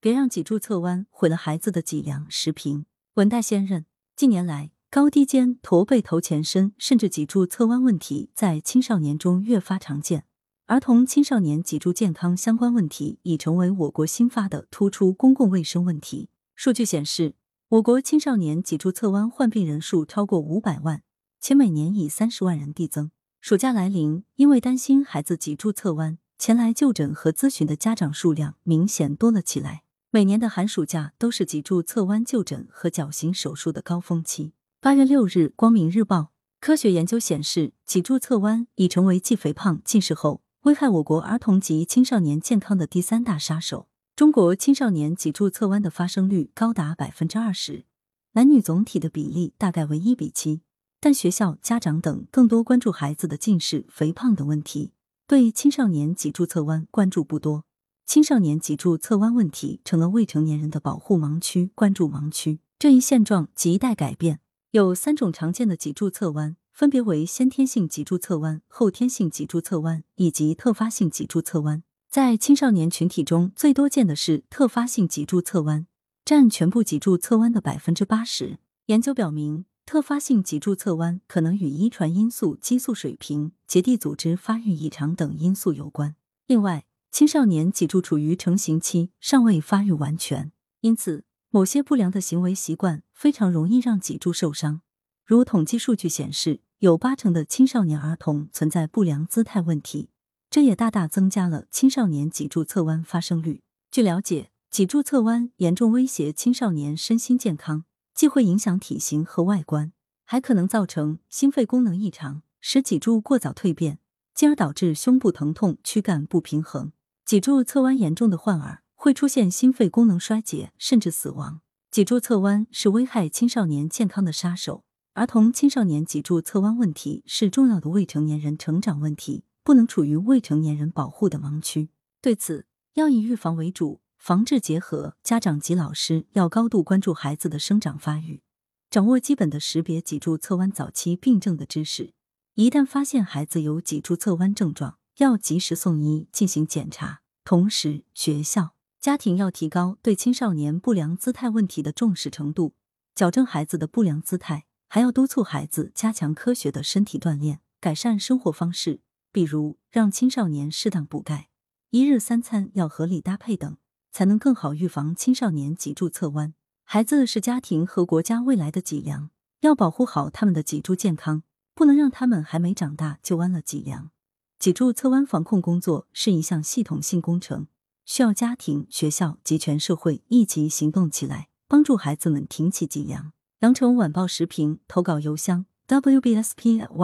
[0.00, 2.24] 别让脊柱侧弯毁了孩子的脊梁。
[2.30, 3.84] 时评：文代先任。
[4.14, 10.24] 近年来，高低肩、驼背、头前伸，甚至脊柱侧弯问题在青少年中越发常见。
[10.66, 16.28] 儿童、青少年脊柱健康相关问题已成为我国新发的突出公共卫生问题。
[16.54, 17.34] 数据显示，
[17.70, 21.02] 我国青少年脊柱侧弯患病人数超过五百万，
[21.40, 23.10] 且每年以三十万人递增。
[23.40, 29.84] 暑假来临，因为担心孩子脊柱侧弯，前来就诊和咨询的家长数量明显多了起来。
[30.10, 34.54] 每年的寒暑假都是脊柱侧弯就诊和矫形手术的高峰期。
[34.80, 36.18] 八月六日，《光明日报》
[36.60, 43.88] 科学研究显示，脊柱侧弯已成为继肥胖、近视后危害我国儿童及青少年健康的第三大杀手。
[44.16, 47.84] 中国青少年脊柱侧弯的发生率高达百分之二十，
[48.32, 50.62] 男女总体的比例大概为一比七。
[51.00, 54.94] 但学校、家长等更多关注孩子的近视、肥胖等问题，
[55.26, 57.64] 对青少年脊柱侧弯关注不多。
[58.08, 62.60] 青少年脊柱侧弯问题成了未成年人的保护盲区、关注盲区。
[62.78, 64.40] 这一现状亟待改变。
[64.70, 71.82] 有三种常见的脊柱侧弯，分别为先天性脊柱侧弯、后天性脊柱侧弯以及特发性脊柱侧弯。
[72.08, 75.86] 在青少年群体中，最多见的是特发性脊柱侧弯，
[76.24, 78.58] 占全部脊柱侧弯的百分之八十。
[78.86, 86.16] 研究表明，特发性脊柱侧弯可能与遗传因素、激素水平、结缔组织发育异常等因素有关。
[86.46, 94.82] 另外，青少年脊柱处于成型期，尚未发育完全，因此某些不良的行为习惯非常容易让脊柱受伤。
[95.24, 100.10] 如统计数据显示，有八成的青少年儿童存在不良姿态问题，
[100.48, 103.62] 这也大大增加了青少年脊柱侧弯发生率。
[103.90, 109.92] 据了解，脊柱侧弯严重威胁青少年身心健康，既会影响体型和外观，
[110.24, 113.98] 还可能造成心肺功能异常，使脊柱过早蜕变，
[114.34, 116.92] 进而导致胸部疼痛、躯干不平衡。
[117.28, 121.60] 脊柱侧弯严重的患儿会出现心肺功能衰竭，甚至死亡。
[121.90, 124.82] 脊柱侧弯是危害青少年健康的杀手。
[125.12, 131.90] 儿童、青少年脊柱侧弯问题是重要的未成年人成长问题，不能处于未成年人保护的盲区。
[132.22, 132.64] 对此，
[132.94, 135.14] 要以预防为主，防治结合。
[135.22, 138.40] 家长及老师要高度关注孩子的生长发育，
[138.88, 142.14] 掌握基本的识别脊柱侧弯早期病症的知识。
[142.54, 152.74] 一旦发现孩子有脊柱侧弯症状，要及时送医进行检查，同时学校、家庭要提高对青少年不良姿态问题的重视程度，
[153.16, 159.00] 矫正孩子的不良姿态，还要督促孩子加强科学的身体锻炼，改善生活方式，
[159.32, 161.48] 比如让青少年适当补钙，
[161.90, 163.76] 一日三餐要合理搭配等，
[164.12, 166.54] 才能更好预防青少年脊柱侧弯。
[166.84, 169.30] 孩子是家庭和国家未来的脊梁，
[169.62, 171.42] 要保护好他们的脊柱健康，
[171.74, 174.12] 不能让他们还没长大就弯了脊梁。
[174.58, 177.68] 脊柱侧弯防控工作是一项系统性工程，
[178.04, 183.32] 需要家庭、学校及全社会一起行动起来，帮助孩子们挺起脊梁。
[183.60, 186.98] 羊城晚报时评投稿邮箱：wbspycwb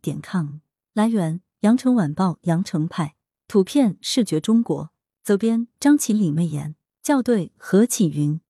[0.00, 0.54] 点 com。
[0.92, 3.14] 来源：羊城晚报羊城派。
[3.46, 4.90] 图片：视觉中国。
[5.22, 6.74] 责编：张起李媚妍。
[7.04, 8.40] 校对：何启云。